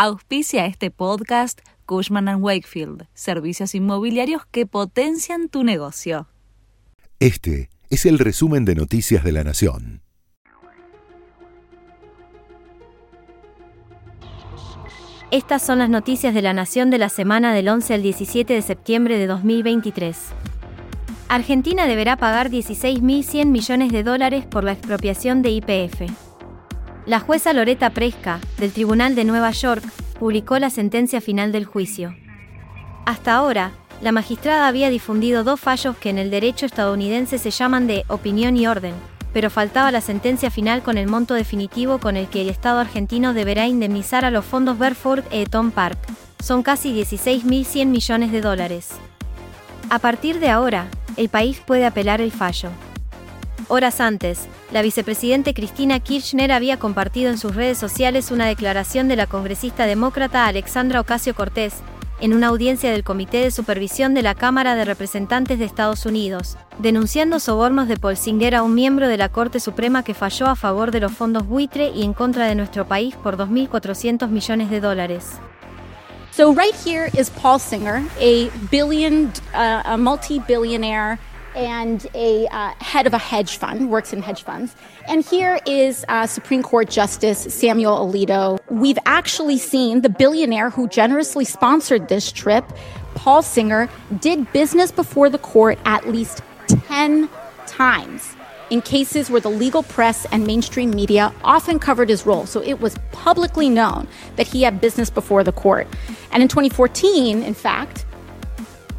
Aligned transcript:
Auspicia 0.00 0.64
este 0.66 0.92
podcast 0.92 1.58
Cushman⁇ 1.84 2.26
Wakefield, 2.40 3.08
servicios 3.14 3.74
inmobiliarios 3.74 4.46
que 4.46 4.64
potencian 4.64 5.48
tu 5.48 5.64
negocio. 5.64 6.28
Este 7.18 7.68
es 7.90 8.06
el 8.06 8.20
resumen 8.20 8.64
de 8.64 8.76
Noticias 8.76 9.24
de 9.24 9.32
la 9.32 9.42
Nación. 9.42 10.02
Estas 15.32 15.66
son 15.66 15.80
las 15.80 15.90
noticias 15.90 16.32
de 16.32 16.42
la 16.42 16.52
Nación 16.52 16.90
de 16.90 16.98
la 16.98 17.08
semana 17.08 17.52
del 17.52 17.68
11 17.68 17.94
al 17.94 18.02
17 18.02 18.54
de 18.54 18.62
septiembre 18.62 19.18
de 19.18 19.26
2023. 19.26 20.16
Argentina 21.28 21.88
deberá 21.88 22.16
pagar 22.16 22.50
16.100 22.50 23.46
millones 23.46 23.90
de 23.90 24.04
dólares 24.04 24.46
por 24.46 24.62
la 24.62 24.70
expropiación 24.70 25.42
de 25.42 25.50
IPF. 25.50 26.27
La 27.08 27.20
jueza 27.20 27.54
Loreta 27.54 27.88
Presca, 27.88 28.38
del 28.58 28.70
Tribunal 28.70 29.14
de 29.14 29.24
Nueva 29.24 29.50
York, 29.50 29.82
publicó 30.18 30.58
la 30.58 30.68
sentencia 30.68 31.22
final 31.22 31.52
del 31.52 31.64
juicio. 31.64 32.14
Hasta 33.06 33.34
ahora, 33.34 33.72
la 34.02 34.12
magistrada 34.12 34.68
había 34.68 34.90
difundido 34.90 35.42
dos 35.42 35.58
fallos 35.58 35.96
que 35.96 36.10
en 36.10 36.18
el 36.18 36.30
derecho 36.30 36.66
estadounidense 36.66 37.38
se 37.38 37.50
llaman 37.50 37.86
de 37.86 38.04
opinión 38.08 38.58
y 38.58 38.66
orden, 38.66 38.92
pero 39.32 39.48
faltaba 39.48 39.90
la 39.90 40.02
sentencia 40.02 40.50
final 40.50 40.82
con 40.82 40.98
el 40.98 41.08
monto 41.08 41.32
definitivo 41.32 41.96
con 41.96 42.18
el 42.18 42.26
que 42.26 42.42
el 42.42 42.50
Estado 42.50 42.78
argentino 42.78 43.32
deberá 43.32 43.66
indemnizar 43.66 44.26
a 44.26 44.30
los 44.30 44.44
fondos 44.44 44.78
Berford 44.78 45.24
e 45.30 45.40
Eton 45.40 45.70
Park. 45.70 45.96
Son 46.44 46.62
casi 46.62 46.92
16.100 46.92 47.86
millones 47.86 48.32
de 48.32 48.42
dólares. 48.42 48.90
A 49.88 49.98
partir 49.98 50.40
de 50.40 50.50
ahora, 50.50 50.88
el 51.16 51.30
país 51.30 51.58
puede 51.64 51.86
apelar 51.86 52.20
el 52.20 52.32
fallo. 52.32 52.68
Horas 53.70 54.00
antes, 54.00 54.48
la 54.72 54.80
vicepresidente 54.80 55.52
Cristina 55.52 56.00
Kirchner 56.00 56.52
había 56.52 56.78
compartido 56.78 57.30
en 57.30 57.36
sus 57.36 57.54
redes 57.54 57.76
sociales 57.76 58.30
una 58.30 58.46
declaración 58.46 59.08
de 59.08 59.16
la 59.16 59.26
congresista 59.26 59.84
demócrata 59.84 60.46
Alexandra 60.46 61.02
Ocasio 61.02 61.34
Cortés, 61.34 61.74
en 62.18 62.32
una 62.32 62.46
audiencia 62.46 62.90
del 62.90 63.04
Comité 63.04 63.42
de 63.42 63.50
Supervisión 63.50 64.14
de 64.14 64.22
la 64.22 64.34
Cámara 64.34 64.74
de 64.74 64.86
Representantes 64.86 65.58
de 65.58 65.66
Estados 65.66 66.06
Unidos, 66.06 66.56
denunciando 66.78 67.40
sobornos 67.40 67.88
de 67.88 67.98
Paul 67.98 68.16
Singer 68.16 68.54
a 68.54 68.62
un 68.62 68.74
miembro 68.74 69.06
de 69.06 69.18
la 69.18 69.28
Corte 69.28 69.60
Suprema 69.60 70.02
que 70.02 70.14
falló 70.14 70.46
a 70.46 70.56
favor 70.56 70.90
de 70.90 71.00
los 71.00 71.12
fondos 71.12 71.46
buitre 71.46 71.90
y 71.90 72.04
en 72.04 72.14
contra 72.14 72.46
de 72.46 72.54
nuestro 72.54 72.88
país 72.88 73.16
por 73.16 73.36
2.400 73.36 74.30
millones 74.30 74.70
de 74.70 74.80
dólares. 74.80 75.26
So 76.30 76.54
right 76.54 76.74
here 76.86 77.10
is 77.18 77.28
Paul 77.28 77.58
Singer, 77.60 78.02
a 78.18 78.50
billion, 78.70 79.26
uh, 79.52 79.82
a 79.84 79.96
multi-billionaire 79.98 81.18
and 81.58 82.06
a 82.14 82.46
uh, 82.46 82.72
head 82.80 83.06
of 83.06 83.12
a 83.12 83.18
hedge 83.18 83.56
fund, 83.58 83.90
works 83.90 84.12
in 84.12 84.22
hedge 84.22 84.42
funds. 84.42 84.76
And 85.08 85.24
here 85.24 85.58
is 85.66 86.04
uh, 86.08 86.26
Supreme 86.26 86.62
Court 86.62 86.88
Justice 86.88 87.52
Samuel 87.52 88.08
Alito. 88.08 88.60
We've 88.70 88.98
actually 89.06 89.58
seen 89.58 90.02
the 90.02 90.08
billionaire 90.08 90.70
who 90.70 90.88
generously 90.88 91.44
sponsored 91.44 92.08
this 92.08 92.30
trip, 92.30 92.64
Paul 93.16 93.42
Singer, 93.42 93.88
did 94.20 94.50
business 94.52 94.92
before 94.92 95.28
the 95.28 95.38
court 95.38 95.78
at 95.84 96.08
least 96.08 96.42
10 96.68 97.28
times 97.66 98.36
in 98.70 98.80
cases 98.82 99.30
where 99.30 99.40
the 99.40 99.50
legal 99.50 99.82
press 99.82 100.26
and 100.30 100.46
mainstream 100.46 100.90
media 100.90 101.32
often 101.42 101.78
covered 101.78 102.08
his 102.08 102.24
role. 102.24 102.46
So 102.46 102.62
it 102.62 102.80
was 102.80 102.96
publicly 103.10 103.68
known 103.68 104.06
that 104.36 104.46
he 104.46 104.62
had 104.62 104.80
business 104.80 105.10
before 105.10 105.42
the 105.42 105.52
court. 105.52 105.88
And 106.30 106.42
in 106.42 106.48
2014, 106.48 107.42
in 107.42 107.54
fact, 107.54 108.04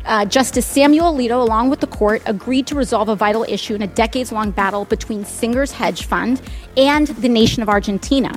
uh, 0.05 0.25
Justice 0.25 0.65
Samuel 0.65 1.13
Alito, 1.13 1.41
along 1.41 1.69
with 1.69 1.79
the 1.79 1.87
court, 1.87 2.21
agreed 2.25 2.65
to 2.67 2.75
resolve 2.75 3.09
a 3.09 3.15
vital 3.15 3.45
issue 3.47 3.75
in 3.75 3.81
a 3.81 3.87
decades 3.87 4.31
long 4.31 4.51
battle 4.51 4.85
between 4.85 5.25
Singer's 5.25 5.71
hedge 5.71 6.05
fund 6.05 6.41
and 6.77 7.07
the 7.21 7.29
nation 7.29 7.61
of 7.63 7.69
Argentina. 7.69 8.31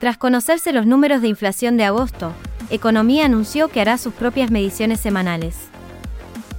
Tras 0.00 0.16
conocerse 0.16 0.72
los 0.72 0.86
números 0.86 1.20
de 1.20 1.28
inflación 1.28 1.76
de 1.76 1.84
agosto, 1.84 2.32
Economía 2.70 3.26
anunció 3.26 3.68
que 3.68 3.80
hará 3.80 3.98
sus 3.98 4.14
propias 4.14 4.50
mediciones 4.50 5.00
semanales. 5.00 5.56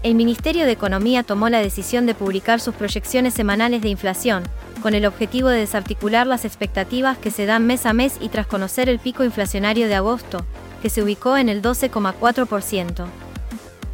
El 0.04 0.16
Ministerio 0.16 0.66
de 0.66 0.72
Economía 0.72 1.24
tomó 1.24 1.48
la 1.50 1.60
decisión 1.60 2.06
de 2.06 2.16
publicar 2.16 2.60
sus 2.60 2.76
proyecciones 2.76 3.34
semanales 3.34 3.82
de 3.82 3.90
inflación, 3.90 4.44
con 4.82 4.94
el 4.94 5.06
objetivo 5.06 5.48
de 5.48 5.60
desarticular 5.60 6.28
las 6.28 6.44
expectativas 6.44 7.18
que 7.18 7.32
se 7.32 7.46
dan 7.46 7.66
mes 7.66 7.86
a 7.86 7.94
mes 7.94 8.18
y 8.20 8.30
tras 8.30 8.48
conocer 8.48 8.90
el 8.90 9.00
pico 9.00 9.24
inflacionario 9.24 9.88
de 9.88 9.96
agosto, 9.96 10.46
que 10.82 10.90
se 10.90 11.02
ubicó 11.02 11.38
en 11.38 11.50
el 11.50 11.62
12,4%. 11.62 13.06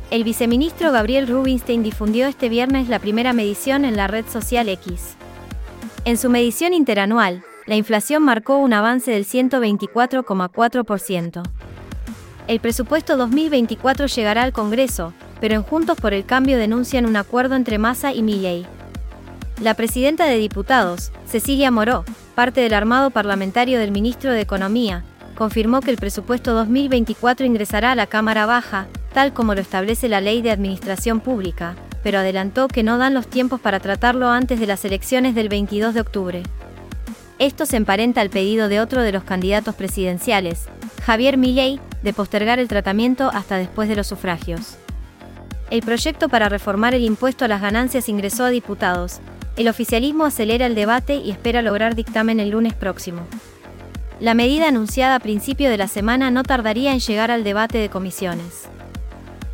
El 0.09 0.23
viceministro 0.23 0.94
Gabriel 0.94 1.28
Rubinstein 1.28 1.84
difundió 1.84 2.28
este 2.28 2.47
viernes 2.47 2.88
la 2.88 3.00
primera 3.00 3.34
medición 3.34 3.84
en 3.84 3.97
la 3.97 4.07
red 4.07 4.25
social 4.25 4.69
X. 4.69 5.16
En 6.06 6.18
su 6.18 6.29
medición 6.29 6.73
interanual, 6.73 7.44
la 7.66 7.75
inflación 7.75 8.23
marcó 8.23 8.57
un 8.57 8.72
avance 8.72 9.12
del 9.12 9.25
124,4%. 9.25 11.44
El 12.47 12.59
presupuesto 12.62 13.18
2024 13.18 14.07
llegará 14.07 14.44
al 14.44 14.53
Congreso, 14.53 15.13
pero 15.41 15.56
en 15.56 15.63
Juntos 15.63 16.00
por 16.00 16.13
el 16.13 16.25
Cambio 16.25 16.57
denuncian 16.57 17.06
un 17.06 17.18
acuerdo 17.18 17.56
entre 17.56 17.78
Massa 17.78 18.13
y 18.13 18.24
Milley. 18.24 18.66
La 19.62 19.74
presidenta 19.74 20.25
de 20.25 20.38
diputados, 20.38 21.12
Cecilia 21.25 21.69
Moró, 21.69 22.06
parte 22.34 22.62
del 22.62 22.74
armado 22.74 23.09
parlamentario 23.09 23.78
del 23.78 23.91
ministro 23.91 24.31
de 24.31 24.39
Economía, 24.39 25.03
confirmó 25.35 25.81
que 25.81 25.91
el 25.91 25.97
presupuesto 25.97 26.53
2024 26.53 27.45
ingresará 27.45 27.91
a 27.91 27.95
la 27.95 28.07
Cámara 28.07 28.45
Baja, 28.45 28.88
tal 29.13 29.34
como 29.34 29.56
lo 29.56 29.62
establece 29.62 30.09
la 30.09 30.22
Ley 30.22 30.41
de 30.41 30.51
Administración 30.51 31.19
Pública, 31.19 31.75
pero 32.03 32.19
adelantó 32.19 32.68
que 32.68 32.84
no 32.84 32.97
dan 32.97 33.13
los 33.13 33.28
tiempos 33.28 33.59
para 33.59 33.79
tratarlo 33.79 34.29
antes 34.29 34.59
de 34.59 34.68
las 34.68 34.85
elecciones 34.85 35.35
del 35.35 35.50
22 35.50 35.94
de 35.94 36.01
octubre. 36.01 36.44
Esto 37.40 37.66
se 37.66 37.78
emparenta 37.78 38.22
al 38.22 38.29
pedido 38.29 38.68
de 38.68 38.79
otro 38.79 39.01
de 39.01 39.12
los 39.12 39.23
candidatos 39.23 39.75
presidenciales, 39.75 40.68
Javier 41.03 41.38
Milei, 41.38 41.79
de 42.03 42.13
postergar 42.13 42.59
el 42.59 42.68
tratamiento 42.68 43.29
hasta 43.34 43.57
después 43.57 43.90
de 43.90 43.95
los 43.95 44.07
sufragios. 44.07 44.78
El 45.69 45.81
proyecto 45.81 46.29
para 46.29 46.50
reformar 46.50 46.95
el 46.95 47.03
impuesto 47.03 47.45
a 47.45 47.47
las 47.47 47.62
ganancias 47.62 48.09
ingresó 48.09 48.45
a 48.45 48.50
diputados. 48.50 49.19
El 49.57 49.68
oficialismo 49.68 50.25
acelera 50.25 50.66
el 50.66 50.75
debate 50.75 51.16
y 51.16 51.31
espera 51.31 51.62
lograr 51.62 51.95
dictamen 51.95 52.39
el 52.39 52.51
lunes 52.51 52.74
próximo. 52.74 53.22
La 54.19 54.34
medida 54.34 54.69
anunciada 54.69 55.16
a 55.16 55.19
principio 55.19 55.69
de 55.69 55.78
la 55.78 55.88
semana 55.88 56.31
no 56.31 56.44
tardaría 56.44 56.91
en 56.94 57.00
llegar 57.00 57.31
al 57.31 57.44
debate 57.44 57.78
de 57.78 57.89
comisiones. 57.89 58.69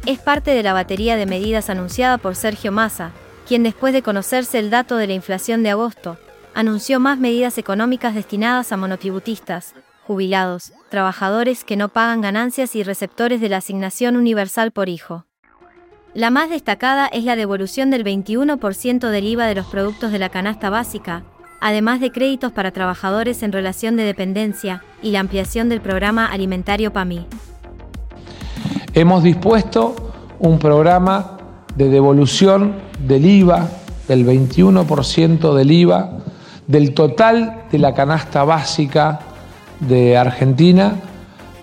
Es 0.06 0.19
parte 0.19 0.52
de 0.52 0.64
la 0.64 0.74
batería 0.74 1.16
de 1.16 1.25
medidas 1.25 1.69
anunciada 1.69 2.18
por 2.18 2.36
Sergio 2.36 2.74
Massa, 2.74 3.12
quien 3.47 3.64
después 3.64 3.94
de 3.94 4.02
conocerse 4.02 4.59
el 4.59 4.69
dato 4.69 4.97
de 4.97 5.08
la 5.08 5.14
inflación 5.14 5.64
de 5.64 5.69
agosto, 5.69 6.18
anunció 6.53 7.00
más 7.00 7.18
medidas 7.19 7.58
económicas 7.58 8.14
destinadas 8.14 8.74
a 8.74 8.78
monotributistas, 8.78 9.74
jubilados, 10.06 10.74
trabajadores 10.90 11.64
que 11.64 11.78
no 11.78 11.88
pagan 11.88 12.19
ganancias 12.19 12.75
y 12.75 12.84
receptores 12.84 13.40
de 13.40 13.47
la 13.47 13.58
asignación 13.58 14.18
universal 14.18 14.72
por 14.72 14.90
hijo. 14.90 15.25
La 16.14 16.31
más 16.31 16.50
destacada 16.50 17.08
es 17.08 17.24
la 17.24 17.38
devolución 17.38 17.90
del 17.90 18.03
21% 18.03 19.09
del 19.09 19.25
IVA 19.25 19.47
de 19.47 19.56
los 19.56 19.68
productos 19.68 20.12
de 20.12 20.20
la 20.20 20.28
canasta 20.28 20.70
básica, 20.70 21.24
además 21.62 22.02
de 22.02 22.12
créditos 22.12 22.52
para 22.52 22.72
trabajadores 22.72 23.41
en 23.41 23.53
relación 23.53 23.96
de 23.96 24.03
dependencia 24.03 24.84
y 25.02 25.12
la 25.12 25.22
ampliación 25.22 25.70
del 25.70 25.80
programa 25.80 26.25
alimentario 26.25 26.91
PAMI. 26.91 27.25
Hemos 28.96 29.24
dispuesto 29.24 29.96
un 30.40 30.59
programa 30.59 31.38
de 31.76 31.90
devolución 31.90 32.76
del 33.00 33.26
IVA, 33.26 33.68
del 34.08 34.24
21% 34.24 35.56
del 35.56 35.72
IVA, 35.72 36.12
del 36.68 36.94
total 36.94 37.64
de 37.72 37.80
la 37.80 37.96
canasta 37.96 38.44
básica 38.44 39.22
de 39.80 40.16
Argentina 40.16 40.94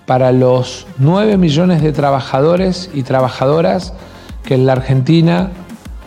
para 0.05 0.33
los 0.33 0.87
9 0.97 1.37
millones 1.37 1.81
de 1.81 1.93
trabajadores 1.93 2.89
y 2.93 3.03
trabajadoras 3.03 3.93
que 4.43 4.55
en 4.55 4.65
la 4.65 4.73
Argentina 4.73 5.51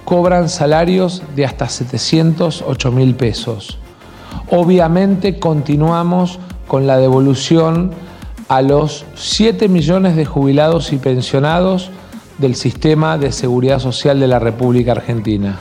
cobran 0.05 0.51
salarios 0.51 1.23
de 1.34 1.47
hasta 1.47 1.71
708 1.71 2.93
mil 2.93 3.15
pesos. 3.15 3.79
Obviamente 4.51 5.39
continuamos 5.39 6.39
con 6.69 6.87
la 6.87 6.99
devolución 6.99 7.93
a 8.49 8.62
los 8.62 9.05
7 9.15 9.69
millones 9.69 10.16
de 10.16 10.24
jubilados 10.24 10.92
y 10.92 10.97
pensionados 10.97 11.91
del 12.39 12.54
sistema 12.57 13.19
de 13.19 13.33
seguridad 13.33 13.78
social 13.78 14.21
de 14.21 14.28
la 14.28 14.39
República 14.39 14.92
Argentina. 14.92 15.59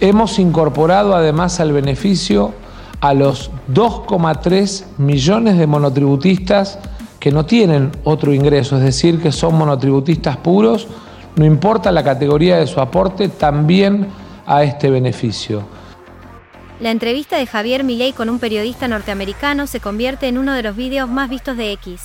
Hemos 0.00 0.38
incorporado 0.38 1.14
además 1.14 1.58
al 1.60 1.72
beneficio 1.72 2.52
a 3.00 3.14
los 3.14 3.50
2,3 3.72 4.84
millones 4.98 5.58
de 5.58 5.66
monotributistas 5.66 6.78
que 7.18 7.32
no 7.32 7.46
tienen 7.46 7.92
otro 8.04 8.32
ingreso, 8.32 8.76
es 8.76 8.82
decir, 8.82 9.20
que 9.20 9.32
son 9.32 9.56
monotributistas 9.56 10.36
puros 10.36 10.86
no 11.36 11.44
importa 11.44 11.92
la 11.92 12.02
categoría 12.02 12.56
de 12.56 12.66
su 12.66 12.80
aporte, 12.80 13.28
también 13.28 14.08
a 14.46 14.64
este 14.64 14.88
beneficio. 14.88 15.62
La 16.78 16.90
entrevista 16.90 17.38
de 17.38 17.46
Javier 17.46 17.84
Milei 17.84 18.12
con 18.12 18.28
un 18.28 18.38
periodista 18.38 18.86
norteamericano 18.86 19.66
se 19.66 19.80
convierte 19.80 20.28
en 20.28 20.36
uno 20.36 20.52
de 20.52 20.62
los 20.62 20.76
vídeos 20.76 21.08
más 21.08 21.30
vistos 21.30 21.56
de 21.56 21.72
X. 21.72 22.02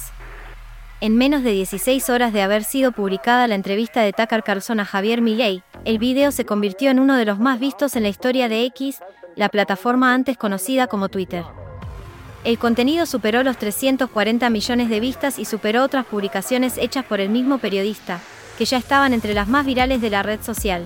En 1.02 1.18
menos 1.18 1.44
de 1.44 1.52
16 1.52 2.10
horas 2.10 2.32
de 2.32 2.42
haber 2.42 2.64
sido 2.64 2.94
publicada 2.94 3.50
la 3.50 3.56
entrevista 3.56 4.02
de 4.02 4.14
Tucker 4.14 4.44
Carlson 4.44 4.80
a 4.80 4.86
Javier 4.86 5.22
Milei, 5.22 5.62
el 5.84 5.98
video 5.98 6.32
se 6.32 6.46
convirtió 6.46 6.90
en 6.90 7.00
uno 7.00 7.18
de 7.18 7.26
los 7.26 7.38
más 7.38 7.60
vistos 7.60 7.98
en 7.98 8.04
la 8.04 8.10
historia 8.10 8.48
de 8.48 8.64
X, 8.66 9.00
la 9.36 9.50
plataforma 9.50 10.14
antes 10.14 10.38
conocida 10.38 10.88
como 10.88 11.10
Twitter. 11.10 11.44
El 12.46 12.58
contenido 12.58 13.06
superó 13.06 13.44
los 13.44 13.58
340 13.58 14.50
millones 14.50 14.90
de 14.90 15.00
vistas 15.02 15.38
y 15.38 15.44
superó 15.44 15.84
otras 15.84 16.06
publicaciones 16.06 16.78
hechas 16.78 17.04
por 17.04 17.20
el 17.20 17.30
mismo 17.30 17.58
periodista, 17.58 18.22
que 18.58 18.64
ya 18.64 18.78
estaban 18.78 19.12
entre 19.12 19.34
las 19.34 19.50
más 19.50 19.66
virales 19.66 20.00
de 20.00 20.10
la 20.12 20.24
red 20.24 20.42
social. 20.42 20.86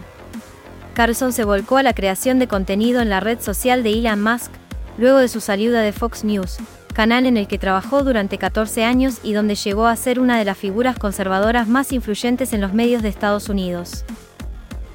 Carlson 0.96 1.34
se 1.34 1.44
volcó 1.44 1.76
a 1.78 1.84
la 1.84 1.94
creación 1.94 2.40
de 2.40 2.48
contenido 2.48 3.02
en 3.02 3.10
la 3.10 3.20
red 3.20 3.42
social 3.42 3.84
de 3.84 3.92
Elon 3.92 4.24
Musk, 4.24 4.50
luego 4.98 5.18
de 5.18 5.28
su 5.28 5.42
salida 5.42 5.82
de 5.82 5.92
Fox 5.92 6.24
News, 6.24 6.58
canal 6.94 7.26
en 7.26 7.36
el 7.36 7.48
que 7.48 7.60
trabajó 7.60 8.02
durante 8.02 8.38
14 8.38 8.86
años 8.86 9.20
y 9.22 9.34
donde 9.34 9.56
llegó 9.56 9.88
a 9.88 9.96
ser 9.98 10.22
una 10.22 10.40
de 10.40 10.46
las 10.46 10.58
figuras 10.58 10.98
conservadoras 10.98 11.68
más 11.68 11.92
influyentes 11.92 12.54
en 12.54 12.62
los 12.62 12.74
medios 12.74 13.04
de 13.04 13.10
Estados 13.10 13.50
Unidos. 13.50 14.06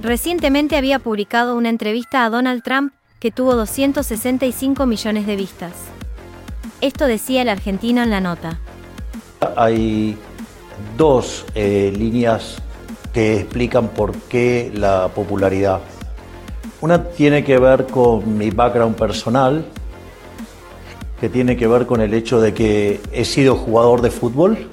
Recientemente 0.00 0.78
había 0.78 1.00
publicado 1.00 1.54
una 1.54 1.68
entrevista 1.68 2.24
a 2.24 2.30
Donald 2.30 2.62
Trump 2.62 2.94
que 3.20 3.30
tuvo 3.30 3.54
265 3.54 4.86
millones 4.86 5.26
de 5.26 5.36
vistas. 5.36 5.74
Esto 6.80 7.04
decía 7.04 7.42
el 7.42 7.50
argentino 7.50 8.02
en 8.02 8.08
la 8.08 8.22
nota. 8.22 8.58
Hay 9.54 10.16
dos 10.96 11.44
eh, 11.54 11.92
líneas 11.94 12.56
que 13.12 13.40
explican 13.40 13.88
por 13.88 14.14
qué 14.14 14.70
la 14.74 15.08
popularidad. 15.14 15.80
Una 16.80 17.04
tiene 17.04 17.44
que 17.44 17.58
ver 17.58 17.86
con 17.86 18.38
mi 18.38 18.50
background 18.50 18.96
personal, 18.96 19.64
que 21.20 21.28
tiene 21.28 21.56
que 21.56 21.66
ver 21.66 21.86
con 21.86 22.00
el 22.00 22.14
hecho 22.14 22.40
de 22.40 22.54
que 22.54 23.00
he 23.12 23.24
sido 23.24 23.56
jugador 23.56 24.00
de 24.00 24.10
fútbol, 24.10 24.70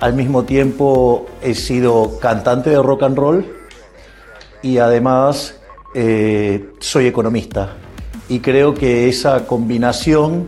al 0.00 0.14
mismo 0.14 0.44
tiempo 0.44 1.26
he 1.42 1.54
sido 1.54 2.18
cantante 2.18 2.70
de 2.70 2.82
rock 2.82 3.02
and 3.02 3.18
roll 3.18 3.46
y 4.62 4.78
además 4.78 5.60
eh, 5.94 6.70
soy 6.78 7.06
economista. 7.06 7.76
Y 8.28 8.40
creo 8.40 8.72
que 8.74 9.08
esa 9.08 9.46
combinación 9.46 10.46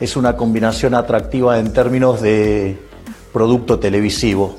es 0.00 0.16
una 0.16 0.36
combinación 0.36 0.94
atractiva 0.94 1.58
en 1.58 1.72
términos 1.72 2.20
de 2.20 2.78
producto 3.32 3.78
televisivo. 3.78 4.56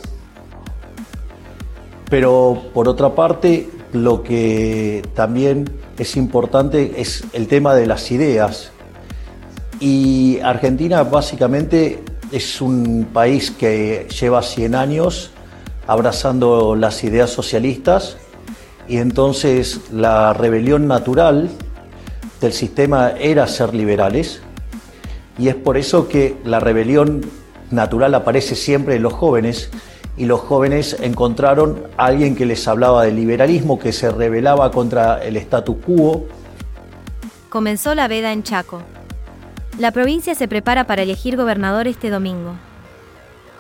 Pero 2.10 2.64
por 2.74 2.88
otra 2.88 3.16
parte, 3.16 3.70
lo 3.94 4.24
que 4.24 5.04
también 5.14 5.70
es 5.98 6.16
importante 6.18 6.94
es 6.98 7.24
el 7.34 7.48
tema 7.48 7.76
de 7.76 7.88
las 7.88 8.12
ideas. 8.12 8.72
Y 9.80 10.40
Argentina 10.40 11.04
básicamente 11.04 12.04
es 12.32 12.62
un 12.62 13.08
país 13.14 13.52
que 13.52 14.08
lleva 14.20 14.42
100 14.42 14.76
años 14.76 15.32
abrazando 15.88 16.76
las 16.76 17.04
ideas 17.04 17.32
socialistas 17.32 18.18
y 18.88 18.98
entonces 18.98 19.82
la 19.92 20.34
rebelión 20.34 20.88
natural 20.88 21.50
del 22.42 22.54
sistema 22.54 23.12
era 23.12 23.48
ser 23.48 23.74
liberales 23.74 24.42
y 25.40 25.48
es 25.48 25.56
por 25.56 25.78
eso 25.78 26.08
que 26.08 26.36
la 26.44 26.60
rebelión 26.60 27.22
natural 27.72 28.14
aparece 28.14 28.56
siempre 28.56 28.96
en 28.96 29.04
los 29.04 29.14
jóvenes 29.14 29.70
y 30.20 30.26
los 30.26 30.42
jóvenes 30.42 30.98
encontraron 31.00 31.82
a 31.98 32.08
alguien 32.08 32.36
que 32.36 32.46
les 32.46 32.68
hablaba 32.68 33.06
del 33.06 33.16
liberalismo, 33.16 33.80
que 33.80 33.94
se 33.94 34.12
rebelaba 34.12 34.70
contra 34.70 35.24
el 35.24 35.38
status 35.38 35.78
quo. 35.84 36.28
Comenzó 37.48 37.96
la 37.96 38.10
veda 38.10 38.34
en 38.34 38.44
Chaco. 38.44 38.82
La 39.80 39.92
provincia 39.92 40.36
se 40.36 40.50
prepara 40.50 40.86
para 40.86 41.04
elegir 41.04 41.38
gobernador 41.38 41.88
este 41.88 42.10
domingo. 42.10 42.56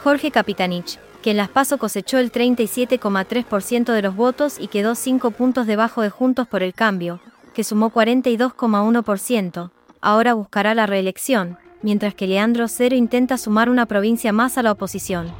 Jorge 0.04 0.32
Capitanich, 0.32 1.00
que 1.22 1.32
en 1.32 1.38
Las 1.38 1.48
Paso 1.48 1.78
cosechó 1.78 2.18
el 2.18 2.30
37,3% 2.30 3.94
de 3.94 4.02
los 4.02 4.16
votos 4.18 4.58
y 4.60 4.68
quedó 4.68 4.96
5 4.96 5.32
puntos 5.32 5.66
debajo 5.66 6.02
de 6.02 6.10
Juntos 6.10 6.46
por 6.46 6.62
el 6.62 6.74
Cambio, 6.74 7.22
que 7.54 7.64
sumó 7.64 7.90
42,1%, 7.90 9.72
ahora 10.02 10.34
buscará 10.34 10.76
la 10.76 10.88
reelección, 10.88 11.58
mientras 11.82 12.14
que 12.16 12.28
Leandro 12.28 12.68
Cero 12.68 12.98
intenta 12.98 13.38
sumar 13.38 13.70
una 13.70 13.86
provincia 13.86 14.34
más 14.34 14.58
a 14.58 14.64
la 14.64 14.74
oposición. 14.74 15.32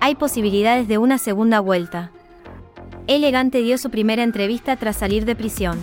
Hay 0.00 0.14
posibilidades 0.14 0.88
de 0.88 0.98
una 0.98 1.18
segunda 1.18 1.60
vuelta. 1.60 2.10
Elegante 3.06 3.62
dio 3.62 3.78
su 3.78 3.90
primera 3.90 4.22
entrevista 4.22 4.76
tras 4.76 4.96
salir 4.96 5.24
de 5.24 5.34
prisión. 5.34 5.78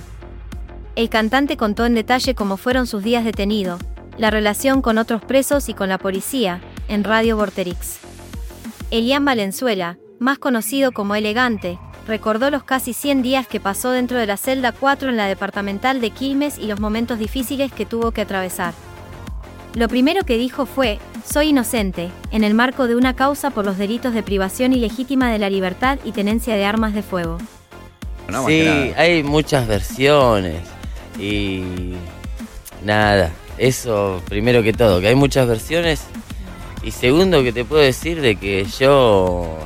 El 0.95 1.09
cantante 1.09 1.57
contó 1.57 1.85
en 1.85 1.95
detalle 1.95 2.35
cómo 2.35 2.57
fueron 2.57 2.85
sus 2.85 3.03
días 3.03 3.25
detenido, 3.25 3.79
la 4.17 4.29
relación 4.29 4.81
con 4.81 4.97
otros 4.97 5.23
presos 5.23 5.67
y 5.69 5.73
con 5.73 5.89
la 5.89 5.97
policía, 5.97 6.61
en 6.87 7.03
Radio 7.03 7.37
Vorterix. 7.37 7.99
Elian 8.91 9.25
Valenzuela, 9.25 9.97
más 10.19 10.37
conocido 10.37 10.91
como 10.91 11.15
Elegante, 11.15 11.79
recordó 12.07 12.51
los 12.51 12.63
casi 12.63 12.93
100 12.93 13.23
días 13.23 13.47
que 13.47 13.59
pasó 13.59 13.91
dentro 13.91 14.17
de 14.19 14.27
la 14.27 14.37
celda 14.37 14.71
4 14.71 15.09
en 15.09 15.17
la 15.17 15.25
departamental 15.25 16.01
de 16.01 16.11
Quilmes 16.11 16.59
y 16.59 16.67
los 16.67 16.79
momentos 16.79 17.17
difíciles 17.17 17.71
que 17.71 17.85
tuvo 17.85 18.11
que 18.11 18.21
atravesar. 18.21 18.73
Lo 19.73 19.87
primero 19.87 20.23
que 20.23 20.37
dijo 20.37 20.67
fue, 20.67 20.99
soy 21.25 21.49
inocente, 21.49 22.11
en 22.31 22.43
el 22.43 22.53
marco 22.53 22.87
de 22.87 22.95
una 22.95 23.15
causa 23.15 23.49
por 23.49 23.65
los 23.65 23.77
delitos 23.77 24.13
de 24.13 24.23
privación 24.23 24.73
ilegítima 24.73 25.31
de 25.31 25.39
la 25.39 25.49
libertad 25.49 25.97
y 26.03 26.11
tenencia 26.11 26.55
de 26.55 26.65
armas 26.65 26.93
de 26.93 27.03
fuego. 27.03 27.37
sí, 28.47 28.93
hay 28.95 29.23
muchas 29.23 29.67
versiones 29.67 30.61
y 31.19 31.93
nada, 32.83 33.31
eso 33.57 34.21
primero 34.27 34.63
que 34.63 34.73
todo, 34.73 34.99
que 34.99 35.07
hay 35.07 35.15
muchas 35.15 35.47
versiones 35.47 36.03
y 36.83 36.91
segundo 36.91 37.43
que 37.43 37.53
te 37.53 37.65
puedo 37.65 37.81
decir 37.81 38.21
de 38.21 38.35
que 38.35 38.65
yo 38.65 39.57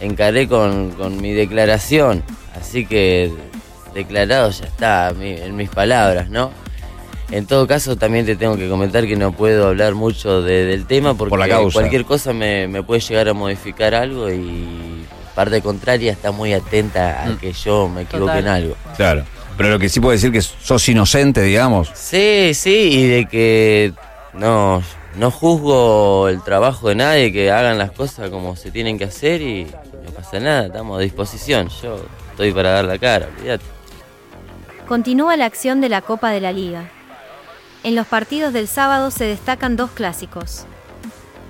encaré 0.00 0.48
con, 0.48 0.90
con 0.92 1.20
mi 1.20 1.32
declaración, 1.32 2.22
así 2.58 2.86
que 2.86 3.32
declarado 3.94 4.50
ya 4.50 4.64
está 4.64 5.10
en 5.10 5.56
mis 5.56 5.68
palabras, 5.68 6.30
¿no? 6.30 6.61
En 7.32 7.46
todo 7.46 7.66
caso, 7.66 7.96
también 7.96 8.26
te 8.26 8.36
tengo 8.36 8.58
que 8.58 8.68
comentar 8.68 9.06
que 9.06 9.16
no 9.16 9.32
puedo 9.32 9.68
hablar 9.68 9.94
mucho 9.94 10.42
del 10.42 10.84
tema 10.84 11.14
porque 11.14 11.50
cualquier 11.72 12.04
cosa 12.04 12.34
me, 12.34 12.82
puede 12.82 13.00
llegar 13.00 13.30
a 13.30 13.32
modificar 13.32 13.94
algo 13.94 14.30
y 14.30 15.06
parte 15.34 15.62
contraria 15.62 16.12
está 16.12 16.30
muy 16.30 16.52
atenta 16.52 17.24
a 17.24 17.30
mm. 17.30 17.38
que 17.38 17.54
yo 17.54 17.88
me 17.88 18.02
equivoque 18.02 18.38
en 18.38 18.48
algo. 18.48 18.76
Claro. 18.96 19.24
Pero 19.56 19.70
lo 19.70 19.78
que 19.78 19.88
sí 19.88 19.98
puedo 19.98 20.12
decir 20.12 20.30
que 20.30 20.42
sos 20.42 20.86
inocente, 20.90 21.40
digamos. 21.40 21.90
Sí, 21.94 22.52
sí, 22.52 22.90
y 22.92 23.06
de 23.06 23.24
que 23.26 23.94
no, 24.34 24.82
no 25.16 25.30
juzgo 25.30 26.28
el 26.28 26.42
trabajo 26.42 26.90
de 26.90 26.96
nadie, 26.96 27.32
que 27.32 27.50
hagan 27.50 27.78
las 27.78 27.92
cosas 27.92 28.28
como 28.28 28.56
se 28.56 28.70
tienen 28.70 28.98
que 28.98 29.04
hacer 29.04 29.40
y 29.40 29.64
no 29.64 30.10
pasa 30.14 30.38
nada, 30.38 30.66
estamos 30.66 30.98
a 30.98 31.00
disposición. 31.00 31.70
Yo 31.82 31.96
estoy 32.30 32.52
para 32.52 32.72
dar 32.72 32.84
la 32.84 32.98
cara, 32.98 33.28
olvídate. 33.38 33.64
Continúa 34.86 35.38
la 35.38 35.46
acción 35.46 35.80
de 35.80 35.88
la 35.88 36.02
Copa 36.02 36.30
de 36.30 36.42
la 36.42 36.52
Liga. 36.52 36.90
En 37.84 37.96
los 37.96 38.06
partidos 38.06 38.52
del 38.52 38.68
sábado 38.68 39.10
se 39.10 39.24
destacan 39.24 39.76
dos 39.76 39.90
clásicos. 39.90 40.66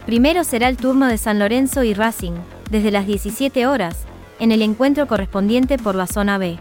Primero 0.07 0.45
será 0.45 0.69
el 0.69 0.79
turno 0.79 1.07
de 1.07 1.19
San 1.19 1.39
Lorenzo 1.39 1.85
y 1.85 1.93
Racing, 1.93 2.33
desde 2.71 2.91
las 2.91 3.07
17 3.07 3.67
horas, 3.67 3.99
en 4.39 4.51
el 4.51 4.63
encuentro 4.63 5.07
correspondiente 5.07 5.77
por 5.77 5.95
la 5.95 6.07
zona 6.07 6.39
B. 6.39 6.59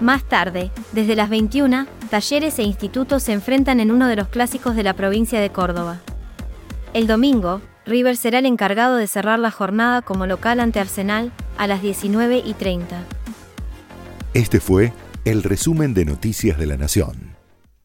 Más 0.00 0.24
tarde, 0.24 0.70
desde 0.92 1.14
las 1.14 1.28
21, 1.28 1.86
talleres 2.08 2.58
e 2.58 2.62
institutos 2.62 3.22
se 3.22 3.32
enfrentan 3.32 3.80
en 3.80 3.90
uno 3.90 4.08
de 4.08 4.16
los 4.16 4.28
clásicos 4.28 4.74
de 4.74 4.82
la 4.82 4.94
provincia 4.94 5.40
de 5.40 5.50
Córdoba. 5.50 6.00
El 6.94 7.06
domingo, 7.06 7.60
River 7.84 8.16
será 8.16 8.38
el 8.38 8.46
encargado 8.46 8.96
de 8.96 9.06
cerrar 9.06 9.38
la 9.38 9.50
jornada 9.50 10.00
como 10.00 10.26
local 10.26 10.58
ante 10.58 10.80
Arsenal 10.80 11.32
a 11.58 11.66
las 11.66 11.82
19 11.82 12.42
y 12.44 12.54
30. 12.54 13.04
Este 14.32 14.58
fue 14.58 14.92
el 15.26 15.42
resumen 15.42 15.92
de 15.92 16.06
Noticias 16.06 16.58
de 16.58 16.66
la 16.66 16.78
Nación. 16.78 17.29